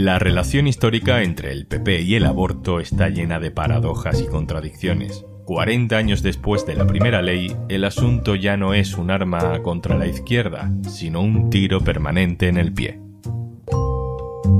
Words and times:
La 0.00 0.20
relación 0.20 0.68
histórica 0.68 1.24
entre 1.24 1.50
el 1.50 1.66
PP 1.66 2.02
y 2.02 2.14
el 2.14 2.24
aborto 2.24 2.78
está 2.78 3.08
llena 3.08 3.40
de 3.40 3.50
paradojas 3.50 4.20
y 4.20 4.28
contradicciones. 4.28 5.26
40 5.44 5.96
años 5.96 6.22
después 6.22 6.64
de 6.64 6.76
la 6.76 6.86
primera 6.86 7.20
ley, 7.20 7.56
el 7.68 7.82
asunto 7.82 8.36
ya 8.36 8.56
no 8.56 8.74
es 8.74 8.96
un 8.96 9.10
arma 9.10 9.60
contra 9.60 9.98
la 9.98 10.06
izquierda, 10.06 10.70
sino 10.88 11.20
un 11.20 11.50
tiro 11.50 11.80
permanente 11.80 12.46
en 12.46 12.58
el 12.58 12.72
pie. 12.72 13.00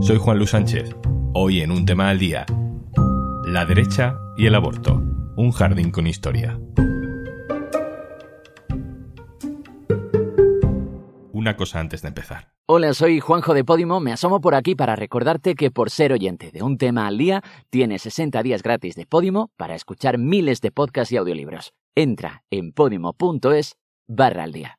Soy 0.01 0.17
Juan 0.19 0.39
Luis 0.39 0.51
Sánchez. 0.51 0.97
Hoy 1.35 1.61
en 1.61 1.71
un 1.71 1.87
tema 1.87 2.09
al 2.09 2.19
día, 2.19 2.45
la 3.45 3.65
derecha 3.65 4.19
y 4.37 4.47
el 4.47 4.57
aborto, 4.57 5.01
un 5.37 5.53
jardín 5.53 5.93
con 5.93 6.09
historia. 6.09 6.59
Una 11.31 11.57
cosa 11.57 11.79
antes 11.79 12.03
de 12.03 12.09
empezar. 12.09 12.58
Hola, 12.71 12.93
soy 12.93 13.19
Juanjo 13.19 13.55
de 13.55 13.65
Podimo. 13.65 13.99
Me 13.99 14.13
asomo 14.13 14.43
por 14.43 14.55
aquí 14.55 14.75
para 14.75 14.95
recordarte 14.95 15.55
que 15.55 15.71
por 15.71 15.89
ser 15.89 16.13
oyente 16.13 16.51
de 16.51 16.63
un 16.63 16.77
tema 16.77 17.07
al 17.07 17.17
día, 17.17 17.43
tienes 17.71 18.03
60 18.03 18.43
días 18.43 18.63
gratis 18.63 18.95
de 18.95 19.07
Podimo 19.07 19.51
para 19.57 19.75
escuchar 19.75 20.19
miles 20.19 20.61
de 20.61 20.71
podcasts 20.71 21.11
y 21.13 21.17
audiolibros. 21.17 21.73
Entra 21.95 22.43
en 22.51 22.73
podimo.es 22.73 23.79
barra 24.07 24.43
al 24.43 24.53
día. 24.53 24.78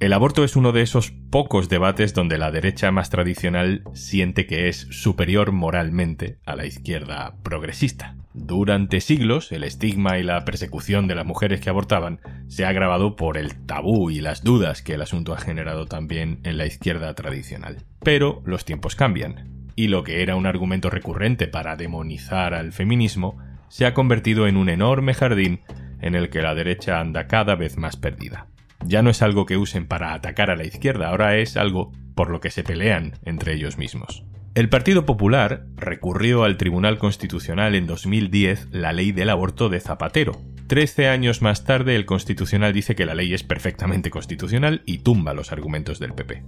El 0.00 0.14
aborto 0.14 0.44
es 0.44 0.56
uno 0.56 0.72
de 0.72 0.80
esos 0.80 1.10
pocos 1.10 1.68
debates 1.68 2.14
donde 2.14 2.38
la 2.38 2.50
derecha 2.50 2.90
más 2.90 3.10
tradicional 3.10 3.82
siente 3.92 4.46
que 4.46 4.68
es 4.68 4.86
superior 4.90 5.52
moralmente 5.52 6.38
a 6.46 6.56
la 6.56 6.64
izquierda 6.64 7.34
progresista. 7.42 8.16
Durante 8.32 9.02
siglos, 9.02 9.52
el 9.52 9.62
estigma 9.62 10.18
y 10.18 10.22
la 10.22 10.42
persecución 10.46 11.06
de 11.06 11.16
las 11.16 11.26
mujeres 11.26 11.60
que 11.60 11.68
abortaban 11.68 12.18
se 12.48 12.64
ha 12.64 12.70
agravado 12.70 13.14
por 13.14 13.36
el 13.36 13.66
tabú 13.66 14.10
y 14.10 14.22
las 14.22 14.42
dudas 14.42 14.80
que 14.80 14.94
el 14.94 15.02
asunto 15.02 15.34
ha 15.34 15.38
generado 15.38 15.84
también 15.84 16.40
en 16.44 16.56
la 16.56 16.64
izquierda 16.64 17.12
tradicional. 17.12 17.84
Pero 18.02 18.40
los 18.46 18.64
tiempos 18.64 18.96
cambian, 18.96 19.68
y 19.76 19.88
lo 19.88 20.02
que 20.02 20.22
era 20.22 20.34
un 20.34 20.46
argumento 20.46 20.88
recurrente 20.88 21.46
para 21.46 21.76
demonizar 21.76 22.54
al 22.54 22.72
feminismo 22.72 23.36
se 23.68 23.84
ha 23.84 23.92
convertido 23.92 24.46
en 24.46 24.56
un 24.56 24.70
enorme 24.70 25.12
jardín 25.12 25.60
en 26.00 26.14
el 26.14 26.30
que 26.30 26.40
la 26.40 26.54
derecha 26.54 27.00
anda 27.00 27.26
cada 27.26 27.54
vez 27.54 27.76
más 27.76 27.96
perdida 27.98 28.49
ya 28.84 29.02
no 29.02 29.10
es 29.10 29.22
algo 29.22 29.46
que 29.46 29.56
usen 29.56 29.86
para 29.86 30.14
atacar 30.14 30.50
a 30.50 30.56
la 30.56 30.64
izquierda, 30.64 31.08
ahora 31.08 31.36
es 31.36 31.56
algo 31.56 31.92
por 32.14 32.30
lo 32.30 32.40
que 32.40 32.50
se 32.50 32.64
pelean 32.64 33.12
entre 33.24 33.54
ellos 33.54 33.78
mismos. 33.78 34.24
El 34.54 34.68
Partido 34.68 35.06
Popular 35.06 35.64
recurrió 35.76 36.42
al 36.42 36.56
Tribunal 36.56 36.98
Constitucional 36.98 37.76
en 37.76 37.86
2010 37.86 38.68
la 38.72 38.92
ley 38.92 39.12
del 39.12 39.30
aborto 39.30 39.68
de 39.68 39.78
Zapatero. 39.78 40.40
Trece 40.66 41.08
años 41.08 41.40
más 41.40 41.64
tarde 41.64 41.94
el 41.94 42.04
Constitucional 42.04 42.72
dice 42.72 42.96
que 42.96 43.06
la 43.06 43.14
ley 43.14 43.32
es 43.32 43.44
perfectamente 43.44 44.10
constitucional 44.10 44.82
y 44.86 44.98
tumba 44.98 45.34
los 45.34 45.52
argumentos 45.52 46.00
del 46.00 46.14
PP. 46.14 46.42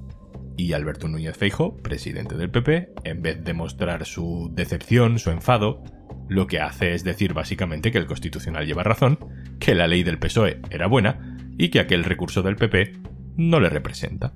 Y 0.57 0.73
Alberto 0.73 1.07
Núñez 1.07 1.37
Feijo, 1.37 1.77
presidente 1.77 2.37
del 2.37 2.51
PP, 2.51 2.91
en 3.05 3.23
vez 3.23 3.45
de 3.45 3.55
mostrar 3.55 4.05
su 4.05 4.51
decepción, 4.53 5.21
su 5.21 5.31
enfado, 5.31 5.83
lo 6.29 6.49
que 6.49 6.61
hace 6.61 6.95
es 6.95 7.05
decir 7.05 7.35
básicamente 7.35 7.93
que 7.93 7.99
el 7.99 8.07
Constitucional 8.07 8.67
lleva 8.67 8.83
razón, 8.83 9.19
que 9.61 9.77
la 9.77 9.87
ley 9.87 10.03
del 10.03 10.19
PSOE 10.19 10.61
era 10.71 10.89
buena 10.89 11.39
y 11.59 11.71
que 11.71 11.81
aquel 11.81 12.05
recurso 12.05 12.43
del 12.43 12.57
PP 12.57 12.95
no 13.37 13.61
le 13.61 13.69
representa. 13.69 14.33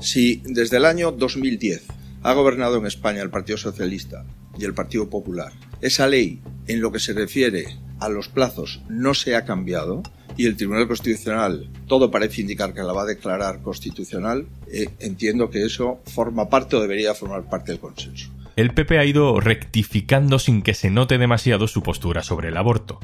Si 0.00 0.42
desde 0.44 0.78
el 0.78 0.84
año 0.84 1.12
2010 1.12 1.86
ha 2.22 2.32
gobernado 2.32 2.78
en 2.78 2.86
España 2.86 3.22
el 3.22 3.30
Partido 3.30 3.58
Socialista 3.58 4.24
y 4.58 4.64
el 4.64 4.74
Partido 4.74 5.08
Popular, 5.08 5.52
esa 5.80 6.06
ley 6.06 6.40
en 6.66 6.80
lo 6.80 6.92
que 6.92 6.98
se 6.98 7.12
refiere 7.12 7.66
a 8.00 8.08
los 8.08 8.28
plazos 8.28 8.82
no 8.88 9.14
se 9.14 9.36
ha 9.36 9.44
cambiado 9.44 10.02
y 10.36 10.46
el 10.46 10.56
Tribunal 10.56 10.88
Constitucional 10.88 11.68
todo 11.86 12.10
parece 12.10 12.40
indicar 12.40 12.74
que 12.74 12.82
la 12.82 12.92
va 12.92 13.02
a 13.02 13.06
declarar 13.06 13.60
constitucional, 13.62 14.46
eh, 14.72 14.88
entiendo 14.98 15.50
que 15.50 15.64
eso 15.64 16.00
forma 16.06 16.48
parte 16.48 16.76
o 16.76 16.80
debería 16.80 17.14
formar 17.14 17.48
parte 17.48 17.72
del 17.72 17.80
consenso. 17.80 18.30
El 18.56 18.74
PP 18.74 18.98
ha 18.98 19.04
ido 19.04 19.40
rectificando 19.40 20.38
sin 20.38 20.62
que 20.62 20.74
se 20.74 20.90
note 20.90 21.18
demasiado 21.18 21.68
su 21.68 21.82
postura 21.82 22.22
sobre 22.22 22.48
el 22.48 22.56
aborto. 22.56 23.00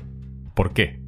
¿Por 0.55 0.73
qué? 0.73 1.01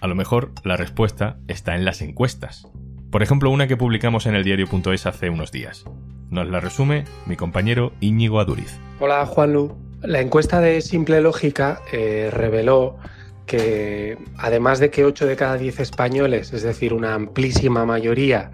A 0.00 0.06
lo 0.06 0.14
mejor 0.14 0.52
la 0.62 0.76
respuesta 0.76 1.38
está 1.48 1.74
en 1.74 1.84
las 1.84 2.02
encuestas. 2.02 2.68
Por 3.10 3.22
ejemplo, 3.22 3.50
una 3.50 3.66
que 3.66 3.76
publicamos 3.76 4.26
en 4.26 4.36
el 4.36 4.44
diario.es 4.44 5.06
hace 5.06 5.28
unos 5.28 5.50
días. 5.50 5.84
Nos 6.30 6.46
la 6.48 6.60
resume 6.60 7.04
mi 7.26 7.34
compañero 7.34 7.92
Íñigo 8.00 8.38
Aduriz. 8.38 8.78
Hola 9.00 9.26
Juanlu. 9.26 9.76
La 10.02 10.20
encuesta 10.20 10.60
de 10.60 10.82
Simple 10.82 11.20
Lógica 11.20 11.80
eh, 11.92 12.30
reveló 12.32 12.98
que 13.46 14.18
además 14.36 14.78
de 14.78 14.90
que 14.90 15.04
8 15.04 15.26
de 15.26 15.34
cada 15.34 15.56
10 15.56 15.80
españoles, 15.80 16.52
es 16.52 16.62
decir, 16.62 16.92
una 16.92 17.14
amplísima 17.14 17.84
mayoría, 17.84 18.52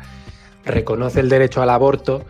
reconoce 0.65 1.21
el 1.21 1.29
derecho 1.29 1.61
al 1.61 1.69
aborto, 1.69 2.25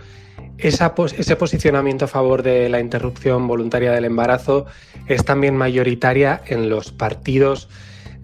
ese 0.58 1.36
posicionamiento 1.36 2.06
a 2.06 2.08
favor 2.08 2.42
de 2.42 2.68
la 2.68 2.80
interrupción 2.80 3.46
voluntaria 3.46 3.92
del 3.92 4.06
embarazo 4.06 4.66
es 5.06 5.24
también 5.24 5.56
mayoritaria 5.56 6.40
en 6.46 6.68
los 6.68 6.90
partidos 6.90 7.68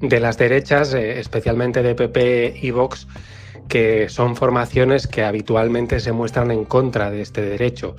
de 0.00 0.21
las 0.21 0.38
derechas, 0.38 0.94
eh, 0.94 1.21
especialmente 1.21 1.83
de 1.83 1.94
PP 1.94 2.59
y 2.61 2.71
Vox, 2.71 3.06
que 3.69 4.09
son 4.09 4.37
formaciones 4.37 5.06
que 5.06 5.25
habitualmente 5.25 6.00
se 6.00 6.12
muestran 6.12 6.50
en 6.50 6.65
contra 6.65 7.11
de 7.11 7.22
este 7.22 7.43
derecho. 7.43 7.97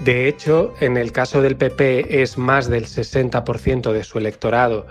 De 0.00 0.28
hecho, 0.28 0.74
en 0.80 0.96
el 0.96 1.10
caso 1.10 1.42
del 1.42 1.56
PP 1.56 2.22
es 2.22 2.38
más 2.38 2.68
del 2.68 2.86
60% 2.86 3.92
de 3.92 4.04
su 4.04 4.18
electorado 4.18 4.86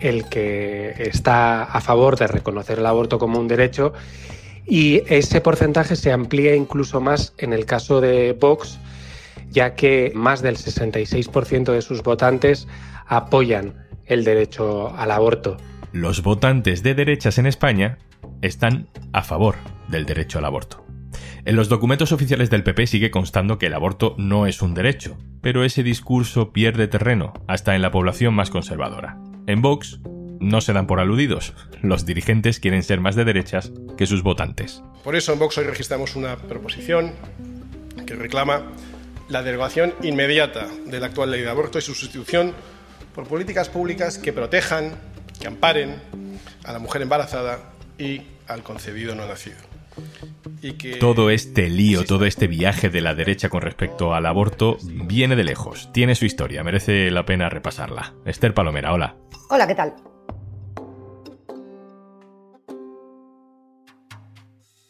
el 0.00 0.28
que 0.28 0.94
está 0.98 1.62
a 1.62 1.80
favor 1.80 2.18
de 2.18 2.26
reconocer 2.26 2.78
el 2.78 2.86
aborto 2.86 3.18
como 3.18 3.38
un 3.38 3.48
derecho 3.48 3.92
y 4.66 5.02
ese 5.06 5.40
porcentaje 5.40 5.96
se 5.96 6.12
amplía 6.12 6.54
incluso 6.54 7.00
más 7.00 7.32
en 7.38 7.52
el 7.52 7.64
caso 7.64 8.00
de 8.00 8.36
Vox, 8.38 8.78
ya 9.50 9.74
que 9.74 10.12
más 10.14 10.42
del 10.42 10.56
66% 10.56 11.72
de 11.72 11.82
sus 11.82 12.02
votantes 12.02 12.68
apoyan 13.06 13.86
el 14.06 14.24
derecho 14.24 14.92
al 14.96 15.10
aborto. 15.10 15.56
Los 15.92 16.22
votantes 16.22 16.82
de 16.82 16.94
derechas 16.94 17.38
en 17.38 17.46
España 17.46 17.98
están 18.42 18.88
a 19.14 19.22
favor 19.22 19.56
del 19.88 20.04
derecho 20.04 20.38
al 20.38 20.44
aborto. 20.44 20.84
En 21.46 21.56
los 21.56 21.70
documentos 21.70 22.12
oficiales 22.12 22.50
del 22.50 22.62
PP 22.62 22.86
sigue 22.86 23.10
constando 23.10 23.58
que 23.58 23.66
el 23.66 23.74
aborto 23.74 24.14
no 24.18 24.46
es 24.46 24.60
un 24.60 24.74
derecho, 24.74 25.16
pero 25.40 25.64
ese 25.64 25.82
discurso 25.82 26.52
pierde 26.52 26.88
terreno 26.88 27.32
hasta 27.46 27.74
en 27.74 27.80
la 27.80 27.90
población 27.90 28.34
más 28.34 28.50
conservadora. 28.50 29.16
En 29.46 29.62
Vox 29.62 30.00
no 30.40 30.60
se 30.60 30.74
dan 30.74 30.86
por 30.86 31.00
aludidos. 31.00 31.54
Los 31.80 32.04
dirigentes 32.04 32.60
quieren 32.60 32.82
ser 32.82 33.00
más 33.00 33.16
de 33.16 33.24
derechas 33.24 33.72
que 33.96 34.06
sus 34.06 34.22
votantes. 34.22 34.82
Por 35.02 35.16
eso 35.16 35.32
en 35.32 35.38
Vox 35.38 35.56
hoy 35.56 35.64
registramos 35.64 36.16
una 36.16 36.36
proposición 36.36 37.12
que 38.06 38.14
reclama 38.14 38.72
la 39.30 39.42
derogación 39.42 39.94
inmediata 40.02 40.66
de 40.86 41.00
la 41.00 41.06
actual 41.06 41.30
ley 41.30 41.40
de 41.40 41.48
aborto 41.48 41.78
y 41.78 41.82
su 41.82 41.94
sustitución 41.94 42.52
por 43.14 43.26
políticas 43.26 43.68
públicas 43.68 44.18
que 44.18 44.32
protejan, 44.32 44.92
que 45.38 45.46
amparen 45.46 45.96
a 46.64 46.72
la 46.72 46.78
mujer 46.78 47.02
embarazada 47.02 47.72
y 47.98 48.22
al 48.46 48.62
concebido 48.62 49.14
no 49.14 49.26
nacido. 49.26 49.56
Y 50.62 50.72
que 50.72 50.96
todo 50.96 51.30
este 51.30 51.68
lío, 51.68 52.04
todo 52.04 52.24
este 52.24 52.46
viaje 52.46 52.88
de 52.88 53.00
la 53.00 53.14
derecha 53.14 53.48
con 53.48 53.62
respecto 53.62 54.14
al 54.14 54.26
aborto 54.26 54.78
viene 54.82 55.36
de 55.36 55.44
lejos, 55.44 55.90
tiene 55.92 56.14
su 56.14 56.24
historia, 56.24 56.62
merece 56.62 57.10
la 57.10 57.24
pena 57.24 57.48
repasarla. 57.48 58.14
Esther 58.24 58.54
Palomera, 58.54 58.92
hola. 58.92 59.16
Hola, 59.50 59.66
¿qué 59.66 59.74
tal? 59.74 59.94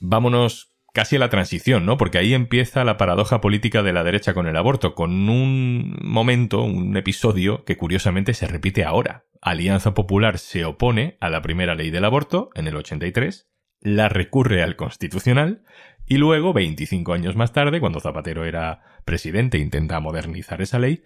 Vámonos 0.00 0.72
casi 0.92 1.16
a 1.16 1.18
la 1.18 1.28
transición, 1.28 1.86
¿no? 1.86 1.96
Porque 1.96 2.18
ahí 2.18 2.34
empieza 2.34 2.84
la 2.84 2.96
paradoja 2.96 3.40
política 3.40 3.82
de 3.82 3.92
la 3.92 4.04
derecha 4.04 4.34
con 4.34 4.46
el 4.46 4.56
aborto, 4.56 4.94
con 4.94 5.28
un 5.28 5.96
momento, 6.02 6.62
un 6.62 6.96
episodio 6.96 7.64
que 7.64 7.76
curiosamente 7.76 8.34
se 8.34 8.46
repite 8.46 8.84
ahora. 8.84 9.24
Alianza 9.40 9.94
Popular 9.94 10.38
se 10.38 10.64
opone 10.64 11.16
a 11.20 11.30
la 11.30 11.42
primera 11.42 11.74
ley 11.74 11.90
del 11.90 12.04
aborto 12.04 12.50
en 12.54 12.66
el 12.66 12.76
83, 12.76 13.48
la 13.80 14.08
recurre 14.08 14.62
al 14.62 14.76
Constitucional 14.76 15.64
y 16.06 16.16
luego, 16.16 16.52
25 16.52 17.12
años 17.12 17.36
más 17.36 17.52
tarde, 17.52 17.80
cuando 17.80 18.00
Zapatero 18.00 18.44
era 18.44 18.82
presidente 19.04 19.58
e 19.58 19.60
intenta 19.60 20.00
modernizar 20.00 20.62
esa 20.62 20.78
ley, 20.78 21.02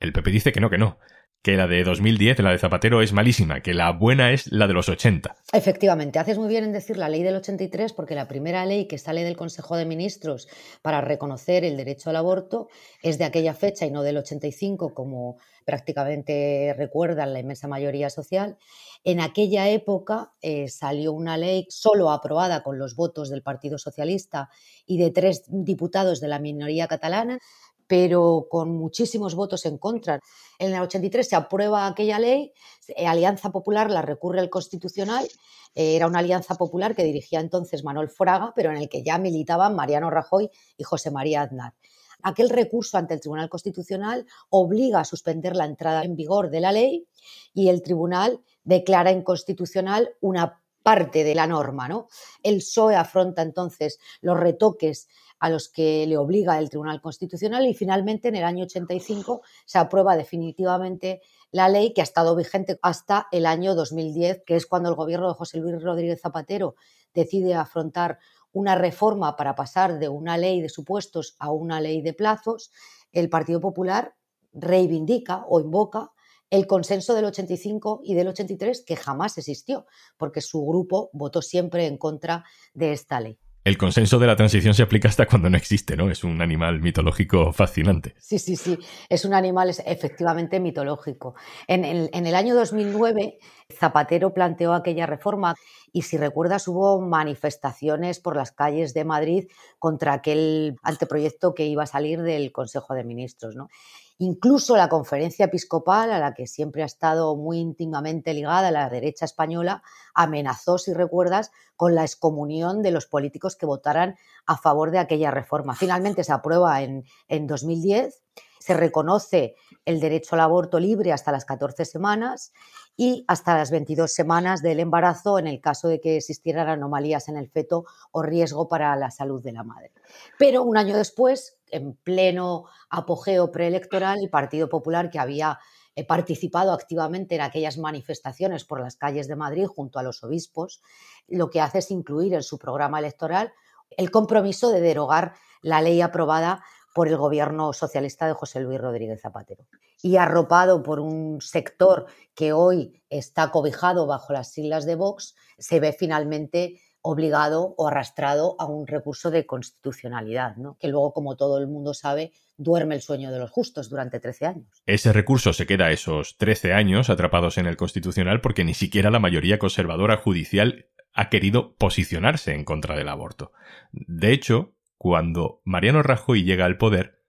el 0.00 0.12
PP 0.12 0.30
dice 0.30 0.52
que 0.52 0.60
no, 0.60 0.68
que 0.68 0.78
no, 0.78 0.98
que 1.44 1.58
la 1.58 1.66
de 1.66 1.84
2010, 1.84 2.38
la 2.38 2.52
de 2.52 2.58
Zapatero, 2.58 3.02
es 3.02 3.12
malísima, 3.12 3.60
que 3.60 3.74
la 3.74 3.92
buena 3.92 4.32
es 4.32 4.50
la 4.50 4.66
de 4.66 4.72
los 4.72 4.88
80. 4.88 5.36
Efectivamente, 5.52 6.18
haces 6.18 6.38
muy 6.38 6.48
bien 6.48 6.64
en 6.64 6.72
decir 6.72 6.96
la 6.96 7.10
ley 7.10 7.22
del 7.22 7.36
83 7.36 7.92
porque 7.92 8.14
la 8.14 8.26
primera 8.26 8.64
ley 8.64 8.86
que 8.86 8.96
sale 8.96 9.22
del 9.24 9.36
Consejo 9.36 9.76
de 9.76 9.84
Ministros 9.84 10.48
para 10.80 11.02
reconocer 11.02 11.62
el 11.66 11.76
derecho 11.76 12.08
al 12.08 12.16
aborto 12.16 12.68
es 13.02 13.18
de 13.18 13.24
aquella 13.24 13.52
fecha 13.52 13.84
y 13.84 13.90
no 13.90 14.02
del 14.02 14.16
85 14.16 14.94
como 14.94 15.36
prácticamente 15.66 16.74
recuerdan 16.78 17.34
la 17.34 17.40
inmensa 17.40 17.68
mayoría 17.68 18.08
social. 18.08 18.56
En 19.04 19.20
aquella 19.20 19.68
época 19.68 20.32
eh, 20.40 20.68
salió 20.68 21.12
una 21.12 21.36
ley 21.36 21.66
solo 21.68 22.10
aprobada 22.10 22.62
con 22.62 22.78
los 22.78 22.96
votos 22.96 23.28
del 23.28 23.42
Partido 23.42 23.76
Socialista 23.76 24.48
y 24.86 24.96
de 24.96 25.10
tres 25.10 25.44
diputados 25.48 26.22
de 26.22 26.28
la 26.28 26.38
minoría 26.38 26.88
catalana 26.88 27.38
pero 27.86 28.46
con 28.50 28.70
muchísimos 28.70 29.34
votos 29.34 29.66
en 29.66 29.78
contra. 29.78 30.20
En 30.58 30.74
el 30.74 30.80
83 30.80 31.28
se 31.28 31.36
aprueba 31.36 31.86
aquella 31.86 32.18
ley, 32.18 32.52
eh, 32.88 33.06
Alianza 33.06 33.50
Popular 33.50 33.90
la 33.90 34.02
recurre 34.02 34.40
al 34.40 34.50
Constitucional, 34.50 35.26
eh, 35.74 35.96
era 35.96 36.06
una 36.06 36.20
alianza 36.20 36.54
popular 36.54 36.94
que 36.94 37.04
dirigía 37.04 37.40
entonces 37.40 37.84
Manuel 37.84 38.08
Fraga, 38.08 38.52
pero 38.54 38.70
en 38.70 38.76
el 38.76 38.88
que 38.88 39.02
ya 39.02 39.18
militaban 39.18 39.74
Mariano 39.74 40.10
Rajoy 40.10 40.50
y 40.76 40.84
José 40.84 41.10
María 41.10 41.42
Aznar. 41.42 41.74
Aquel 42.22 42.48
recurso 42.48 42.96
ante 42.96 43.14
el 43.14 43.20
Tribunal 43.20 43.50
Constitucional 43.50 44.24
obliga 44.48 45.00
a 45.00 45.04
suspender 45.04 45.54
la 45.56 45.66
entrada 45.66 46.04
en 46.04 46.16
vigor 46.16 46.48
de 46.48 46.60
la 46.60 46.72
ley 46.72 47.06
y 47.52 47.68
el 47.68 47.82
Tribunal 47.82 48.40
declara 48.62 49.10
inconstitucional 49.10 50.14
una 50.20 50.62
parte 50.82 51.24
de 51.24 51.34
la 51.34 51.46
norma. 51.46 51.88
¿no? 51.88 52.08
El 52.42 52.56
PSOE 52.56 52.96
afronta 52.96 53.42
entonces 53.42 53.98
los 54.20 54.38
retoques 54.38 55.08
a 55.44 55.50
los 55.50 55.68
que 55.68 56.06
le 56.06 56.16
obliga 56.16 56.58
el 56.58 56.70
Tribunal 56.70 57.02
Constitucional 57.02 57.66
y 57.66 57.74
finalmente 57.74 58.28
en 58.28 58.36
el 58.36 58.44
año 58.44 58.64
85 58.64 59.42
se 59.66 59.76
aprueba 59.76 60.16
definitivamente 60.16 61.20
la 61.50 61.68
ley 61.68 61.92
que 61.92 62.00
ha 62.00 62.04
estado 62.04 62.34
vigente 62.34 62.78
hasta 62.80 63.26
el 63.30 63.44
año 63.44 63.74
2010, 63.74 64.44
que 64.46 64.56
es 64.56 64.64
cuando 64.64 64.88
el 64.88 64.94
gobierno 64.94 65.28
de 65.28 65.34
José 65.34 65.58
Luis 65.58 65.82
Rodríguez 65.82 66.22
Zapatero 66.22 66.76
decide 67.12 67.52
afrontar 67.52 68.20
una 68.52 68.74
reforma 68.74 69.36
para 69.36 69.54
pasar 69.54 69.98
de 69.98 70.08
una 70.08 70.38
ley 70.38 70.62
de 70.62 70.70
supuestos 70.70 71.36
a 71.38 71.52
una 71.52 71.78
ley 71.78 72.00
de 72.00 72.14
plazos. 72.14 72.70
El 73.12 73.28
Partido 73.28 73.60
Popular 73.60 74.14
reivindica 74.54 75.44
o 75.46 75.60
invoca 75.60 76.12
el 76.48 76.66
consenso 76.66 77.12
del 77.12 77.26
85 77.26 78.00
y 78.02 78.14
del 78.14 78.28
83 78.28 78.82
que 78.82 78.96
jamás 78.96 79.36
existió, 79.36 79.84
porque 80.16 80.40
su 80.40 80.64
grupo 80.64 81.10
votó 81.12 81.42
siempre 81.42 81.86
en 81.86 81.98
contra 81.98 82.46
de 82.72 82.92
esta 82.92 83.20
ley. 83.20 83.38
El 83.64 83.78
consenso 83.78 84.18
de 84.18 84.26
la 84.26 84.36
transición 84.36 84.74
se 84.74 84.82
aplica 84.82 85.08
hasta 85.08 85.24
cuando 85.24 85.48
no 85.48 85.56
existe, 85.56 85.96
¿no? 85.96 86.10
Es 86.10 86.22
un 86.22 86.42
animal 86.42 86.80
mitológico 86.80 87.50
fascinante. 87.50 88.14
Sí, 88.18 88.38
sí, 88.38 88.56
sí. 88.56 88.78
Es 89.08 89.24
un 89.24 89.32
animal 89.32 89.70
efectivamente 89.86 90.60
mitológico. 90.60 91.34
En 91.66 91.86
el, 91.86 92.10
en 92.12 92.26
el 92.26 92.34
año 92.34 92.54
2009, 92.54 93.38
Zapatero 93.72 94.34
planteó 94.34 94.74
aquella 94.74 95.06
reforma 95.06 95.54
y 95.92 96.02
si 96.02 96.18
recuerdas 96.18 96.68
hubo 96.68 97.00
manifestaciones 97.00 98.20
por 98.20 98.36
las 98.36 98.52
calles 98.52 98.92
de 98.92 99.06
Madrid 99.06 99.48
contra 99.78 100.12
aquel 100.12 100.76
anteproyecto 100.82 101.54
que 101.54 101.64
iba 101.64 101.84
a 101.84 101.86
salir 101.86 102.20
del 102.20 102.52
Consejo 102.52 102.92
de 102.92 103.04
Ministros. 103.04 103.56
¿no? 103.56 103.70
Incluso 104.18 104.76
la 104.76 104.88
conferencia 104.88 105.46
episcopal, 105.46 106.12
a 106.12 106.18
la 106.18 106.34
que 106.34 106.46
siempre 106.46 106.82
ha 106.82 106.86
estado 106.86 107.34
muy 107.36 107.58
íntimamente 107.58 108.32
ligada 108.32 108.70
la 108.70 108.88
derecha 108.88 109.24
española, 109.24 109.82
amenazó, 110.14 110.78
si 110.78 110.92
recuerdas, 110.92 111.50
con 111.76 111.94
la 111.94 112.02
excomunión 112.02 112.82
de 112.82 112.92
los 112.92 113.06
políticos 113.06 113.56
que 113.56 113.66
votaran 113.66 114.16
a 114.46 114.56
favor 114.56 114.92
de 114.92 114.98
aquella 115.00 115.32
reforma. 115.32 115.74
Finalmente 115.74 116.22
se 116.22 116.32
aprueba 116.32 116.82
en, 116.82 117.04
en 117.28 117.46
2010 117.46 118.22
se 118.64 118.72
reconoce 118.72 119.56
el 119.84 120.00
derecho 120.00 120.34
al 120.34 120.40
aborto 120.40 120.78
libre 120.80 121.12
hasta 121.12 121.32
las 121.32 121.44
14 121.44 121.84
semanas 121.84 122.52
y 122.96 123.24
hasta 123.26 123.56
las 123.56 123.70
22 123.70 124.12
semanas 124.12 124.62
del 124.62 124.80
embarazo 124.80 125.38
en 125.38 125.46
el 125.46 125.60
caso 125.60 125.88
de 125.88 126.00
que 126.00 126.16
existieran 126.16 126.68
anomalías 126.68 127.28
en 127.28 127.36
el 127.36 127.48
feto 127.48 127.84
o 128.12 128.22
riesgo 128.22 128.68
para 128.68 128.94
la 128.96 129.10
salud 129.10 129.42
de 129.42 129.52
la 129.52 129.64
madre. 129.64 129.92
Pero 130.38 130.62
un 130.62 130.76
año 130.76 130.96
después, 130.96 131.58
en 131.70 131.94
pleno 131.94 132.66
apogeo 132.88 133.50
preelectoral, 133.50 134.18
el 134.22 134.30
Partido 134.30 134.68
Popular, 134.68 135.10
que 135.10 135.18
había 135.18 135.58
eh, 135.96 136.04
participado 136.04 136.72
activamente 136.72 137.34
en 137.34 137.40
aquellas 137.40 137.78
manifestaciones 137.78 138.64
por 138.64 138.80
las 138.80 138.96
calles 138.96 139.28
de 139.28 139.36
Madrid 139.36 139.66
junto 139.66 139.98
a 139.98 140.02
los 140.02 140.22
obispos, 140.24 140.82
lo 141.28 141.50
que 141.50 141.60
hace 141.60 141.78
es 141.78 141.90
incluir 141.90 142.34
en 142.34 142.42
su 142.42 142.58
programa 142.58 142.98
electoral 142.98 143.52
el 143.96 144.10
compromiso 144.10 144.70
de 144.70 144.80
derogar 144.80 145.34
la 145.62 145.80
ley 145.80 146.00
aprobada 146.00 146.64
por 146.94 147.08
el 147.08 147.16
gobierno 147.18 147.72
socialista 147.72 148.26
de 148.26 148.34
José 148.34 148.60
Luis 148.60 148.80
Rodríguez 148.80 149.20
Zapatero. 149.20 149.66
Y 150.00 150.16
arropado 150.16 150.82
por 150.82 151.00
un 151.00 151.40
sector 151.40 152.06
que 152.34 152.52
hoy 152.52 153.02
está 153.10 153.50
cobijado 153.50 154.06
bajo 154.06 154.32
las 154.32 154.52
siglas 154.52 154.86
de 154.86 154.94
Vox, 154.94 155.34
se 155.58 155.80
ve 155.80 155.92
finalmente 155.92 156.80
obligado 157.02 157.74
o 157.76 157.88
arrastrado 157.88 158.56
a 158.58 158.64
un 158.64 158.86
recurso 158.86 159.30
de 159.30 159.44
constitucionalidad, 159.44 160.56
¿no? 160.56 160.78
que 160.78 160.88
luego, 160.88 161.12
como 161.12 161.36
todo 161.36 161.58
el 161.58 161.66
mundo 161.66 161.92
sabe, 161.92 162.32
duerme 162.56 162.94
el 162.94 163.02
sueño 163.02 163.30
de 163.30 163.40
los 163.40 163.50
justos 163.50 163.90
durante 163.90 164.20
13 164.20 164.46
años. 164.46 164.82
Ese 164.86 165.12
recurso 165.12 165.52
se 165.52 165.66
queda 165.66 165.90
esos 165.90 166.38
13 166.38 166.72
años 166.72 167.10
atrapados 167.10 167.58
en 167.58 167.66
el 167.66 167.76
Constitucional 167.76 168.40
porque 168.40 168.64
ni 168.64 168.72
siquiera 168.72 169.10
la 169.10 169.18
mayoría 169.18 169.58
conservadora 169.58 170.16
judicial 170.16 170.86
ha 171.12 171.28
querido 171.28 171.74
posicionarse 171.76 172.54
en 172.54 172.64
contra 172.64 172.96
del 172.96 173.08
aborto. 173.08 173.52
De 173.92 174.32
hecho, 174.32 174.73
cuando 174.96 175.60
Mariano 175.64 176.02
Rajoy 176.02 176.44
llega 176.44 176.64
al 176.64 176.78
poder, 176.78 177.22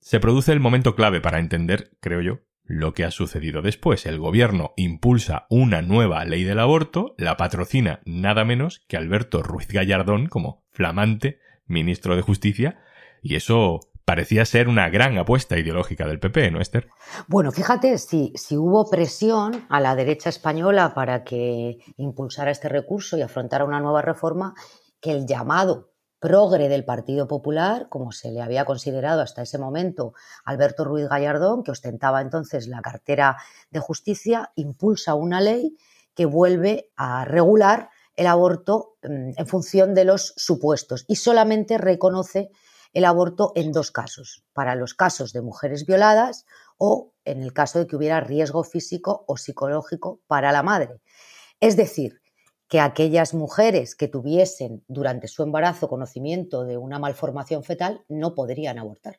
se 0.00 0.20
produce 0.20 0.52
el 0.52 0.60
momento 0.60 0.94
clave 0.94 1.20
para 1.20 1.38
entender, 1.38 1.96
creo 2.00 2.20
yo, 2.20 2.38
lo 2.64 2.92
que 2.92 3.04
ha 3.04 3.10
sucedido 3.10 3.62
después. 3.62 4.06
El 4.06 4.18
gobierno 4.18 4.72
impulsa 4.76 5.46
una 5.48 5.82
nueva 5.82 6.24
ley 6.24 6.44
del 6.44 6.60
aborto, 6.60 7.14
la 7.16 7.36
patrocina 7.36 8.00
nada 8.04 8.44
menos 8.44 8.84
que 8.88 8.96
Alberto 8.96 9.42
Ruiz 9.42 9.68
Gallardón 9.68 10.26
como 10.26 10.64
flamante 10.70 11.40
ministro 11.66 12.16
de 12.16 12.22
Justicia, 12.22 12.80
y 13.22 13.34
eso 13.34 13.80
parecía 14.04 14.44
ser 14.46 14.68
una 14.68 14.88
gran 14.88 15.18
apuesta 15.18 15.58
ideológica 15.58 16.06
del 16.06 16.18
PP, 16.18 16.50
¿no, 16.50 16.60
Esther? 16.60 16.88
Bueno, 17.26 17.52
fíjate, 17.52 17.98
si, 17.98 18.32
si 18.36 18.56
hubo 18.56 18.88
presión 18.88 19.66
a 19.68 19.80
la 19.80 19.94
derecha 19.94 20.30
española 20.30 20.94
para 20.94 21.24
que 21.24 21.78
impulsara 21.98 22.50
este 22.50 22.70
recurso 22.70 23.18
y 23.18 23.22
afrontara 23.22 23.66
una 23.66 23.80
nueva 23.80 24.00
reforma, 24.00 24.54
que 25.00 25.12
el 25.12 25.26
llamado 25.26 25.92
progre 26.20 26.68
del 26.68 26.84
Partido 26.84 27.28
Popular, 27.28 27.88
como 27.88 28.12
se 28.12 28.30
le 28.30 28.42
había 28.42 28.64
considerado 28.64 29.22
hasta 29.22 29.42
ese 29.42 29.58
momento 29.58 30.14
Alberto 30.44 30.84
Ruiz 30.84 31.08
Gallardón, 31.08 31.62
que 31.62 31.70
ostentaba 31.70 32.20
entonces 32.20 32.66
la 32.66 32.82
cartera 32.82 33.36
de 33.70 33.80
justicia, 33.80 34.52
impulsa 34.56 35.14
una 35.14 35.40
ley 35.40 35.76
que 36.14 36.26
vuelve 36.26 36.90
a 36.96 37.24
regular 37.24 37.90
el 38.16 38.26
aborto 38.26 38.96
mm, 39.02 39.30
en 39.36 39.46
función 39.46 39.94
de 39.94 40.04
los 40.04 40.34
supuestos 40.36 41.04
y 41.06 41.16
solamente 41.16 41.78
reconoce 41.78 42.50
el 42.92 43.04
aborto 43.04 43.52
en 43.54 43.70
dos 43.70 43.90
casos, 43.90 44.44
para 44.52 44.74
los 44.74 44.94
casos 44.94 45.32
de 45.32 45.42
mujeres 45.42 45.86
violadas 45.86 46.46
o 46.78 47.12
en 47.24 47.42
el 47.42 47.52
caso 47.52 47.78
de 47.78 47.86
que 47.86 47.96
hubiera 47.96 48.20
riesgo 48.20 48.64
físico 48.64 49.24
o 49.28 49.36
psicológico 49.36 50.20
para 50.26 50.52
la 50.52 50.62
madre. 50.62 51.00
Es 51.60 51.76
decir, 51.76 52.20
que 52.68 52.80
aquellas 52.80 53.34
mujeres 53.34 53.94
que 53.94 54.08
tuviesen 54.08 54.84
durante 54.88 55.26
su 55.26 55.42
embarazo 55.42 55.88
conocimiento 55.88 56.64
de 56.64 56.76
una 56.76 56.98
malformación 56.98 57.64
fetal 57.64 58.02
no 58.08 58.34
podrían 58.34 58.78
abortar. 58.78 59.18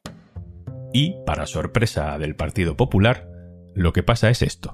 Y, 0.93 1.15
para 1.25 1.45
sorpresa 1.45 2.17
del 2.17 2.35
Partido 2.35 2.75
Popular, 2.75 3.27
lo 3.73 3.93
que 3.93 4.03
pasa 4.03 4.29
es 4.29 4.41
esto. 4.41 4.73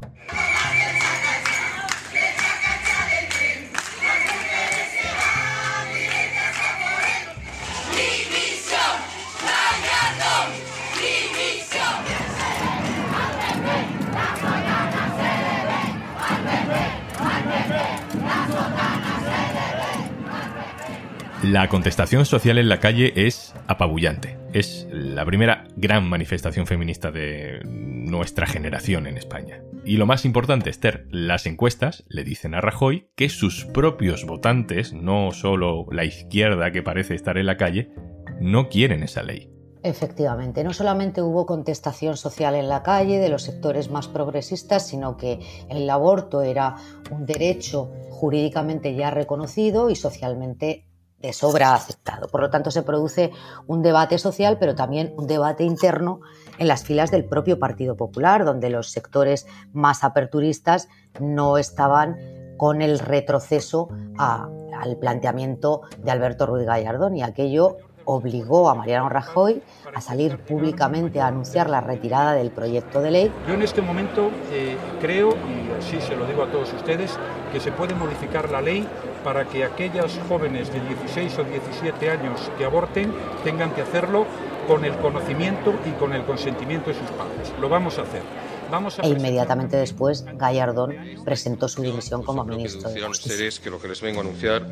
La 21.51 21.69
contestación 21.69 22.25
social 22.25 22.57
en 22.57 22.69
la 22.69 22.79
calle 22.79 23.13
es 23.15 23.53
apabullante. 23.67 24.39
Es 24.51 24.87
la 24.91 25.23
primera 25.25 25.67
gran 25.75 26.09
manifestación 26.09 26.65
feminista 26.65 27.11
de 27.11 27.59
nuestra 27.63 28.47
generación 28.47 29.05
en 29.05 29.15
España. 29.15 29.61
Y 29.85 29.97
lo 29.97 30.07
más 30.07 30.25
importante, 30.25 30.71
Esther, 30.71 31.05
las 31.11 31.45
encuestas 31.45 32.03
le 32.07 32.23
dicen 32.23 32.55
a 32.55 32.61
Rajoy 32.61 33.11
que 33.15 33.29
sus 33.29 33.65
propios 33.65 34.25
votantes, 34.25 34.93
no 34.93 35.31
solo 35.33 35.85
la 35.91 36.03
izquierda 36.03 36.71
que 36.71 36.81
parece 36.81 37.13
estar 37.13 37.37
en 37.37 37.45
la 37.45 37.57
calle, 37.57 37.93
no 38.41 38.67
quieren 38.67 39.03
esa 39.03 39.21
ley. 39.21 39.51
Efectivamente, 39.83 40.63
no 40.63 40.73
solamente 40.73 41.21
hubo 41.21 41.45
contestación 41.45 42.17
social 42.17 42.55
en 42.55 42.69
la 42.69 42.81
calle 42.81 43.19
de 43.19 43.29
los 43.29 43.43
sectores 43.43 43.91
más 43.91 44.07
progresistas, 44.07 44.87
sino 44.87 45.15
que 45.15 45.39
el 45.69 45.87
aborto 45.91 46.41
era 46.41 46.77
un 47.11 47.27
derecho 47.27 47.91
jurídicamente 48.09 48.95
ya 48.95 49.11
reconocido 49.11 49.91
y 49.91 49.95
socialmente 49.95 50.87
sobra 51.33 51.73
aceptado. 51.73 52.27
Por 52.27 52.41
lo 52.41 52.49
tanto, 52.49 52.71
se 52.71 52.83
produce 52.83 53.31
un 53.67 53.81
debate 53.81 54.17
social, 54.17 54.57
pero 54.59 54.75
también 54.75 55.13
un 55.17 55.27
debate 55.27 55.63
interno 55.63 56.21
en 56.57 56.67
las 56.67 56.83
filas 56.83 57.11
del 57.11 57.25
propio 57.25 57.59
Partido 57.59 57.95
Popular, 57.95 58.45
donde 58.45 58.69
los 58.69 58.91
sectores 58.91 59.45
más 59.73 60.03
aperturistas 60.03 60.87
no 61.19 61.57
estaban 61.57 62.17
con 62.57 62.81
el 62.81 62.99
retroceso 62.99 63.89
al 64.17 64.97
planteamiento 64.97 65.81
de 65.97 66.11
Alberto 66.11 66.45
Ruiz 66.45 66.65
Gallardón 66.65 67.17
y 67.17 67.23
aquello 67.23 67.77
obligó 68.05 68.69
a 68.69 68.75
Mariano 68.75 69.09
Rajoy 69.09 69.61
a 69.93 70.01
salir 70.01 70.37
públicamente 70.37 71.19
a 71.19 71.27
anunciar 71.27 71.69
la 71.69 71.81
retirada 71.81 72.33
del 72.33 72.51
proyecto 72.51 73.01
de 73.01 73.11
ley. 73.11 73.31
Yo 73.47 73.53
en 73.53 73.61
este 73.61 73.81
momento 73.81 74.31
eh, 74.51 74.77
creo, 75.01 75.29
y 75.29 75.71
así 75.77 75.99
se 76.01 76.15
lo 76.15 76.25
digo 76.25 76.43
a 76.43 76.51
todos 76.51 76.73
ustedes, 76.73 77.17
que 77.51 77.59
se 77.59 77.71
puede 77.71 77.93
modificar 77.95 78.49
la 78.51 78.61
ley 78.61 78.87
para 79.23 79.45
que 79.45 79.63
aquellas 79.63 80.19
jóvenes 80.27 80.71
de 80.71 80.79
16 80.81 81.39
o 81.39 81.43
17 81.43 82.09
años 82.09 82.51
que 82.57 82.65
aborten 82.65 83.13
tengan 83.43 83.71
que 83.71 83.81
hacerlo 83.81 84.25
con 84.67 84.83
el 84.85 84.95
conocimiento 84.97 85.73
y 85.85 85.91
con 85.91 86.13
el 86.13 86.23
consentimiento 86.23 86.89
de 86.89 86.95
sus 86.95 87.09
padres. 87.11 87.53
Lo 87.59 87.69
vamos 87.69 87.97
a 87.99 88.03
hacer. 88.03 88.21
Vamos 88.69 88.99
a 88.99 89.03
e 89.03 89.09
inmediatamente 89.09 89.77
después 89.77 90.25
Gallardón 90.37 90.95
presentó 91.23 91.67
su 91.67 91.83
dimisión 91.83 92.23
como 92.23 92.43
ministro. 92.43 92.89
de 92.89 93.05
ustedes 93.05 93.59
que 93.59 93.69
lo 93.69 93.79
que 93.79 93.87
les 93.87 94.01
vengo 94.01 94.19
a 94.19 94.23
anunciar 94.23 94.65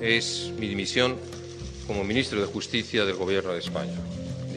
es 0.00 0.52
mi 0.58 0.68
dimisión 0.68 1.16
como 1.88 2.04
ministro 2.04 2.40
de 2.40 2.46
Justicia 2.46 3.04
del 3.04 3.16
Gobierno 3.16 3.52
de 3.52 3.58
España 3.58 3.98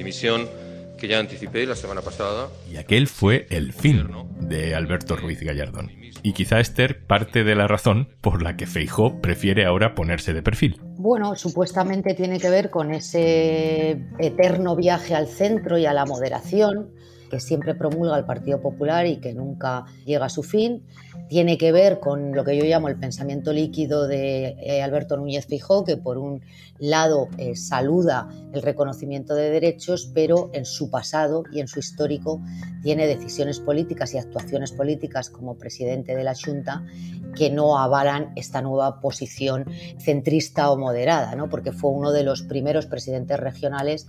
dimisión 0.02 0.50
que 0.98 1.08
ya 1.08 1.20
anticipé 1.20 1.66
la 1.66 1.76
semana 1.76 2.02
pasada. 2.02 2.50
Y 2.72 2.78
aquel 2.78 3.08
fue 3.08 3.48
el 3.50 3.74
fin 3.74 4.08
de 4.40 4.76
Alberto 4.76 5.16
Ruiz 5.16 5.42
Gallardón. 5.42 5.92
Y 6.24 6.34
quizá 6.34 6.60
Esther 6.60 7.04
parte 7.06 7.44
de 7.44 7.56
la 7.56 7.68
razón 7.68 8.10
por 8.22 8.44
la 8.44 8.56
que 8.56 8.68
Feijó 8.68 9.20
prefiere 9.22 9.66
ahora 9.66 9.96
ponerse 9.96 10.34
de 10.34 10.44
perfil. 10.44 10.80
Bueno, 10.98 11.36
supuestamente 11.36 12.14
tiene 12.14 12.40
que 12.40 12.52
ver 12.52 12.70
con 12.70 12.94
ese 12.94 14.00
eterno 14.20 14.76
viaje 14.76 15.16
al 15.16 15.28
centro 15.28 15.80
y 15.80 15.88
a 15.88 15.94
la 15.94 16.06
moderación 16.06 16.92
que 17.32 17.40
siempre 17.40 17.74
promulga 17.74 18.18
el 18.18 18.26
Partido 18.26 18.62
Popular 18.62 19.08
y 19.08 19.18
que 19.18 19.34
nunca 19.34 19.86
llega 20.06 20.26
a 20.26 20.30
su 20.30 20.44
fin. 20.44 20.84
Tiene 21.30 21.58
que 21.58 21.72
ver 21.72 22.02
con 22.02 22.34
lo 22.34 22.44
que 22.44 22.58
yo 22.58 22.66
llamo 22.66 22.90
el 22.90 23.00
pensamiento 23.00 23.54
líquido 23.54 24.06
de 24.06 24.58
eh, 24.60 24.84
Alberto 24.84 25.16
Núñez 25.16 25.48
Fijó, 25.48 25.86
que 25.86 25.96
por 25.96 26.18
un 26.18 26.42
lado 26.78 27.30
eh, 27.38 27.56
saluda 27.56 28.28
el 28.52 28.62
reconocimiento 28.62 29.34
de 29.34 29.50
derechos, 29.50 30.12
pero 30.14 30.50
en 30.52 30.66
su 30.66 30.90
pasado 30.90 31.44
y 31.54 31.62
en 31.62 31.70
su 31.70 31.80
histórico 31.80 32.42
tiene 32.84 33.08
decisiones 33.08 33.62
políticas 33.62 34.14
y 34.14 34.18
actuaciones 34.18 34.74
políticas 34.74 35.30
como 35.30 35.58
presidente 35.58 36.18
de 36.18 36.26
la 36.26 36.36
Junta 36.36 36.84
que 37.34 37.50
no 37.50 37.78
avalan 37.78 38.34
esta 38.36 38.62
nueva 38.62 39.00
posición 39.00 39.66
centrista 40.00 40.70
o 40.70 40.78
moderada, 40.78 41.34
¿no? 41.36 41.48
porque 41.48 41.72
fue 41.72 41.92
uno 41.92 42.12
de 42.12 42.24
los 42.24 42.42
primeros 42.42 42.88
presidentes 42.88 43.40
regionales 43.40 44.08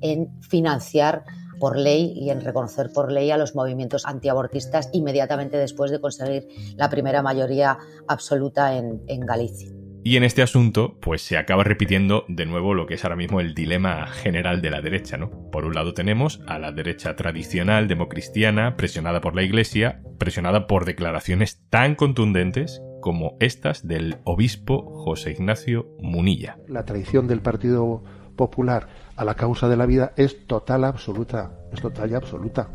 en 0.00 0.30
financiar 0.40 1.24
por 1.62 1.78
ley 1.78 2.12
y 2.16 2.30
en 2.30 2.40
reconocer 2.40 2.90
por 2.92 3.12
ley 3.12 3.30
a 3.30 3.36
los 3.36 3.54
movimientos 3.54 4.04
antiabortistas 4.04 4.90
inmediatamente 4.92 5.56
después 5.58 5.92
de 5.92 6.00
conseguir 6.00 6.48
la 6.74 6.90
primera 6.90 7.22
mayoría 7.22 7.78
absoluta 8.08 8.76
en, 8.76 9.00
en 9.06 9.20
Galicia. 9.20 9.70
Y 10.02 10.16
en 10.16 10.24
este 10.24 10.42
asunto, 10.42 10.98
pues 11.00 11.22
se 11.22 11.36
acaba 11.36 11.62
repitiendo 11.62 12.24
de 12.26 12.46
nuevo 12.46 12.74
lo 12.74 12.86
que 12.86 12.94
es 12.94 13.04
ahora 13.04 13.14
mismo 13.14 13.38
el 13.38 13.54
dilema 13.54 14.08
general 14.08 14.60
de 14.60 14.70
la 14.70 14.80
derecha, 14.80 15.16
¿no? 15.18 15.30
Por 15.52 15.64
un 15.64 15.74
lado 15.74 15.94
tenemos 15.94 16.40
a 16.48 16.58
la 16.58 16.72
derecha 16.72 17.14
tradicional 17.14 17.86
democristiana, 17.86 18.76
presionada 18.76 19.20
por 19.20 19.36
la 19.36 19.44
Iglesia, 19.44 20.02
presionada 20.18 20.66
por 20.66 20.84
declaraciones 20.84 21.62
tan 21.70 21.94
contundentes 21.94 22.82
como 23.00 23.36
estas 23.38 23.86
del 23.86 24.16
obispo 24.24 24.90
José 25.04 25.30
Ignacio 25.30 25.86
Munilla. 26.00 26.58
La 26.66 26.84
traición 26.84 27.28
del 27.28 27.40
Partido 27.40 28.02
Popular 28.42 28.88
a 29.14 29.24
la 29.24 29.36
causa 29.36 29.68
de 29.68 29.76
la 29.76 29.86
vida 29.86 30.14
es 30.16 30.48
total 30.48 30.82
absoluta, 30.82 31.52
es 31.72 31.80
total 31.80 32.10
y 32.10 32.14
absoluta. 32.14 32.68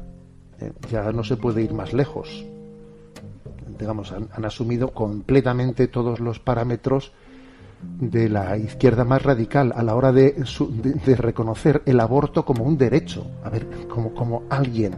Eh, 0.61 0.71
ya 0.89 1.11
no 1.11 1.25
se 1.25 1.35
puede 1.35 1.61
ir 1.61 1.73
más 1.73 1.91
lejos. 1.91 2.45
Digamos, 3.77 4.13
han, 4.13 4.45
asumido 4.45 4.93
completamente 4.93 5.89
todos 5.89 6.21
los 6.21 6.39
parámetros 6.39 7.11
de 7.81 8.29
la 8.29 8.55
izquierda 8.55 9.03
más 9.03 9.23
radical 9.23 9.73
a 9.75 9.83
la 9.83 9.95
hora 9.95 10.13
de, 10.13 10.41
de, 11.05 11.15
reconocer 11.17 11.81
el 11.85 11.99
aborto 11.99 12.45
como 12.45 12.63
un 12.63 12.77
derecho. 12.77 13.27
A 13.43 13.49
ver, 13.49 13.67
como, 13.89 14.13
como 14.13 14.43
alguien 14.49 14.95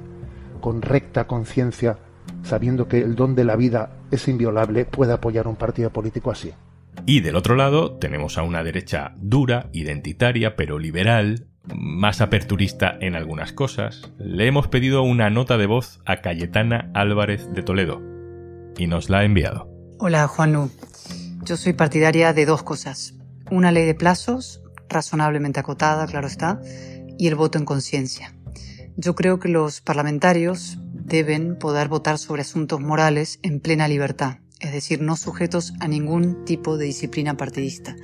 con 0.61 0.83
recta 0.83 1.25
conciencia, 1.25 1.97
sabiendo 2.43 2.87
que 2.87 2.99
el 2.99 3.15
don 3.15 3.33
de 3.33 3.43
la 3.43 3.55
vida 3.55 3.89
es 4.11 4.27
inviolable, 4.27 4.85
puede 4.85 5.13
apoyar 5.13 5.47
un 5.47 5.55
partido 5.55 5.89
político 5.89 6.29
así. 6.29 6.53
Y 7.05 7.21
del 7.21 7.35
otro 7.35 7.55
lado 7.55 7.97
tenemos 7.97 8.37
a 8.37 8.43
una 8.43 8.63
derecha 8.63 9.13
dura, 9.17 9.69
identitaria, 9.73 10.55
pero 10.55 10.79
liberal, 10.79 11.47
más 11.75 12.21
aperturista 12.21 12.97
en 12.99 13.15
algunas 13.15 13.53
cosas. 13.53 14.11
Le 14.17 14.47
hemos 14.47 14.67
pedido 14.67 15.03
una 15.03 15.29
nota 15.29 15.57
de 15.57 15.65
voz 15.65 16.01
a 16.05 16.17
Cayetana 16.17 16.91
Álvarez 16.93 17.51
de 17.53 17.63
Toledo 17.63 18.01
y 18.77 18.87
nos 18.87 19.09
la 19.09 19.19
ha 19.19 19.25
enviado. 19.25 19.69
Hola 19.99 20.27
Juanlu, 20.27 20.71
yo 21.43 21.57
soy 21.57 21.73
partidaria 21.73 22.33
de 22.33 22.45
dos 22.45 22.63
cosas. 22.63 23.15
Una 23.51 23.71
ley 23.71 23.85
de 23.85 23.95
plazos, 23.95 24.61
razonablemente 24.87 25.59
acotada, 25.59 26.05
claro 26.05 26.27
está, 26.27 26.61
y 27.17 27.27
el 27.27 27.35
voto 27.35 27.57
en 27.57 27.65
conciencia. 27.65 28.35
Yo 28.95 29.15
creo 29.15 29.39
que 29.39 29.49
los 29.49 29.81
parlamentarios 29.81 30.77
deben 30.93 31.57
poder 31.57 31.87
votar 31.87 32.17
sobre 32.17 32.41
asuntos 32.41 32.79
morales 32.79 33.39
en 33.41 33.59
plena 33.59 33.87
libertad 33.87 34.39
es 34.59 34.71
decir, 34.73 35.01
no 35.01 35.15
sujetos 35.15 35.73
a 35.79 35.87
ningún 35.87 36.45
tipo 36.45 36.77
de 36.77 36.85
disciplina 36.85 37.37
partidista. 37.37 37.95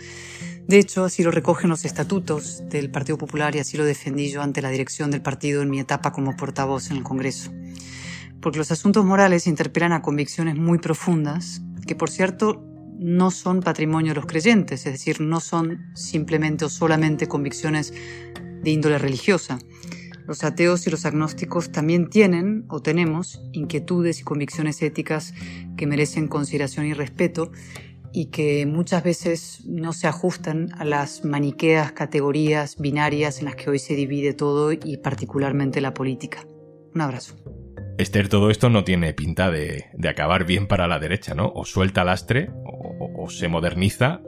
De 0.68 0.80
hecho, 0.80 1.04
así 1.04 1.22
lo 1.22 1.30
recogen 1.30 1.70
los 1.70 1.86
estatutos 1.86 2.64
del 2.70 2.90
Partido 2.90 3.18
Popular 3.18 3.56
y 3.56 3.60
así 3.60 3.78
lo 3.78 3.86
defendí 3.86 4.32
yo 4.32 4.42
ante 4.42 4.64
la 4.64 4.70
dirección 4.70 5.12
del 5.12 5.22
partido 5.22 5.62
en 5.62 5.70
mi 5.70 5.80
etapa 5.80 6.12
como 6.12 6.36
portavoz 6.36 6.90
en 6.90 6.98
el 6.98 7.04
Congreso. 7.04 7.52
Porque 8.42 8.58
los 8.58 8.72
asuntos 8.72 9.06
morales 9.06 9.48
interpelan 9.48 9.94
a 9.94 10.02
convicciones 10.02 10.56
muy 10.56 10.80
profundas, 10.80 11.62
que 11.86 11.96
por 11.96 12.10
cierto 12.10 12.64
no 12.98 13.30
son 13.30 13.62
patrimonio 13.62 14.14
de 14.14 14.16
los 14.16 14.26
creyentes, 14.26 14.86
es 14.86 14.94
decir, 14.94 15.22
no 15.22 15.40
son 15.40 15.86
simplemente 15.94 16.66
o 16.66 16.70
solamente 16.70 17.28
convicciones 17.28 17.94
de 18.64 18.72
índole 18.72 18.98
religiosa. 18.98 19.60
Los 20.28 20.44
ateos 20.44 20.88
y 20.88 20.90
los 20.90 21.06
agnósticos 21.06 21.72
también 21.72 22.10
tienen 22.10 22.66
o 22.68 22.82
tenemos 22.82 23.42
inquietudes 23.52 24.20
y 24.20 24.24
convicciones 24.24 24.82
éticas 24.82 25.34
que 25.78 25.86
merecen 25.88 26.28
consideración 26.28 26.86
y 26.88 26.94
respeto 26.94 27.52
y 28.12 28.28
que 28.28 28.66
muchas 28.66 29.04
veces 29.04 29.66
no 29.66 29.92
se 29.94 30.08
ajustan 30.08 30.70
a 30.78 30.86
las 30.86 31.26
maniqueas 31.26 31.92
categorías 31.92 32.78
binarias 32.80 33.40
en 33.40 33.46
las 33.46 33.56
que 33.56 33.70
hoy 33.70 33.78
se 33.78 33.94
divide 33.94 34.34
todo 34.34 34.72
y 34.72 34.98
particularmente 35.04 35.82
la 35.82 35.94
política. 35.94 36.46
Un 36.94 37.02
abrazo. 37.02 37.36
Esther, 37.98 38.30
todo 38.30 38.50
esto 38.50 38.70
no 38.70 38.84
tiene 38.84 39.14
pinta 39.14 39.52
de, 39.52 39.86
acabar 40.08 40.46
bien 40.46 40.68
para 40.68 40.88
la 40.88 40.98
derecha, 41.00 41.36
¿no? 41.36 41.52
O 41.54 41.66
suelta 41.66 42.04
lastre, 42.04 42.52
o, 42.66 43.30
se 43.30 43.48
moderniza, 43.48 44.22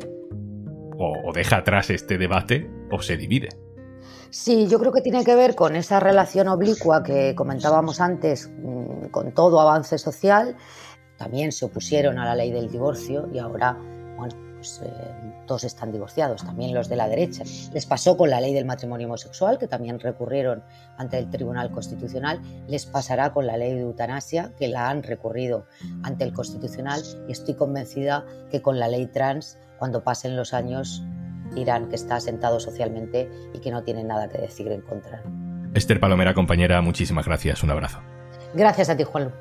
o 0.97 1.31
deja 1.33 1.57
atrás 1.57 1.89
este 1.89 2.17
debate, 2.17 2.69
o 2.91 3.01
se 3.01 3.17
divide. 3.17 3.49
Sí, 4.29 4.67
yo 4.67 4.79
creo 4.79 4.91
que 4.91 5.01
tiene 5.01 5.23
que 5.23 5.35
ver 5.35 5.55
con 5.55 5.75
esa 5.75 5.99
relación 5.99 6.47
oblicua 6.47 7.03
que 7.03 7.33
comentábamos 7.35 8.01
antes 8.01 8.49
mm, 8.49 9.07
con 9.07 9.31
todo 9.33 9.59
avance 9.59 9.97
social. 9.97 10.55
También 11.17 11.51
se 11.51 11.65
opusieron 11.65 12.19
a 12.19 12.25
la 12.25 12.35
ley 12.35 12.51
del 12.51 12.69
divorcio 12.69 13.27
y 13.33 13.39
ahora, 13.39 13.77
bueno, 14.17 14.35
pues, 14.57 14.81
eh, 14.83 14.91
todos 15.45 15.63
están 15.63 15.91
divorciados, 15.91 16.43
también 16.43 16.73
los 16.73 16.89
de 16.89 16.95
la 16.95 17.07
derecha. 17.07 17.43
Les 17.73 17.85
pasó 17.85 18.17
con 18.17 18.29
la 18.29 18.41
ley 18.41 18.53
del 18.53 18.65
matrimonio 18.65 19.07
homosexual, 19.07 19.57
que 19.57 19.67
también 19.67 19.99
recurrieron 19.99 20.63
ante 20.97 21.17
el 21.17 21.29
Tribunal 21.29 21.71
Constitucional. 21.71 22.41
Les 22.67 22.85
pasará 22.85 23.31
con 23.31 23.47
la 23.47 23.55
ley 23.55 23.73
de 23.73 23.81
eutanasia, 23.81 24.51
que 24.57 24.67
la 24.67 24.89
han 24.89 25.03
recurrido 25.03 25.65
ante 26.03 26.25
el 26.25 26.33
Constitucional. 26.33 27.01
Y 27.27 27.31
estoy 27.31 27.53
convencida 27.53 28.25
que 28.51 28.61
con 28.61 28.79
la 28.79 28.87
ley 28.87 29.07
trans, 29.07 29.57
cuando 29.79 30.03
pasen 30.03 30.35
los 30.35 30.53
años, 30.53 31.01
Irán, 31.55 31.89
que 31.89 31.95
está 31.95 32.19
sentado 32.19 32.59
socialmente 32.59 33.29
y 33.53 33.59
que 33.59 33.71
no 33.71 33.83
tiene 33.83 34.03
nada 34.03 34.29
que 34.29 34.37
decir 34.37 34.71
en 34.71 34.81
contra. 34.81 35.23
Esther 35.73 35.99
Palomera, 35.99 36.33
compañera, 36.33 36.81
muchísimas 36.81 37.25
gracias. 37.25 37.63
Un 37.63 37.71
abrazo. 37.71 37.99
Gracias 38.53 38.89
a 38.89 38.97
ti, 38.97 39.03
Juanlu. 39.03 39.31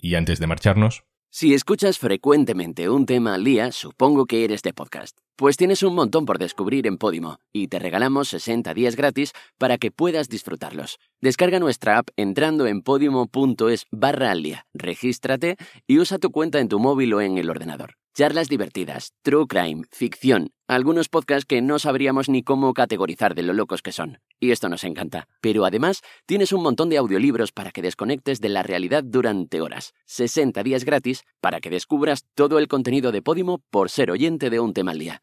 Y 0.00 0.14
antes 0.14 0.38
de 0.38 0.46
marcharnos, 0.46 1.04
si 1.30 1.54
escuchas 1.54 1.98
frecuentemente 1.98 2.88
un 2.88 3.04
tema 3.04 3.34
al 3.34 3.44
día, 3.44 3.72
supongo 3.72 4.26
que 4.26 4.44
eres 4.44 4.62
de 4.62 4.72
podcast. 4.72 5.18
Pues 5.38 5.56
tienes 5.56 5.84
un 5.84 5.94
montón 5.94 6.26
por 6.26 6.40
descubrir 6.40 6.88
en 6.88 6.98
Podimo 6.98 7.38
y 7.52 7.68
te 7.68 7.78
regalamos 7.78 8.26
60 8.26 8.74
días 8.74 8.96
gratis 8.96 9.32
para 9.56 9.78
que 9.78 9.92
puedas 9.92 10.28
disfrutarlos. 10.28 10.98
Descarga 11.20 11.60
nuestra 11.60 11.98
app 11.98 12.08
entrando 12.16 12.66
en 12.66 12.82
podimo.es 12.82 13.86
barra 13.92 14.32
al 14.32 14.42
día, 14.42 14.66
regístrate 14.74 15.56
y 15.86 16.00
usa 16.00 16.18
tu 16.18 16.32
cuenta 16.32 16.58
en 16.58 16.66
tu 16.66 16.80
móvil 16.80 17.14
o 17.14 17.20
en 17.20 17.38
el 17.38 17.50
ordenador. 17.50 17.94
Charlas 18.14 18.48
divertidas, 18.48 19.12
true 19.22 19.46
crime, 19.46 19.84
ficción, 19.92 20.50
algunos 20.66 21.08
podcasts 21.08 21.46
que 21.46 21.62
no 21.62 21.78
sabríamos 21.78 22.28
ni 22.28 22.42
cómo 22.42 22.74
categorizar 22.74 23.36
de 23.36 23.44
lo 23.44 23.52
locos 23.52 23.80
que 23.80 23.92
son. 23.92 24.18
Y 24.40 24.50
esto 24.50 24.68
nos 24.68 24.82
encanta. 24.82 25.28
Pero 25.40 25.64
además, 25.64 26.02
tienes 26.26 26.52
un 26.52 26.64
montón 26.64 26.88
de 26.88 26.96
audiolibros 26.96 27.52
para 27.52 27.70
que 27.70 27.80
desconectes 27.80 28.40
de 28.40 28.48
la 28.48 28.64
realidad 28.64 29.04
durante 29.04 29.60
horas. 29.60 29.94
60 30.06 30.64
días 30.64 30.84
gratis 30.84 31.22
para 31.40 31.60
que 31.60 31.70
descubras 31.70 32.24
todo 32.34 32.58
el 32.58 32.66
contenido 32.66 33.12
de 33.12 33.22
Podimo 33.22 33.60
por 33.70 33.88
ser 33.88 34.10
oyente 34.10 34.50
de 34.50 34.58
un 34.58 34.74
tema 34.74 34.90
al 34.90 34.98
día. 34.98 35.22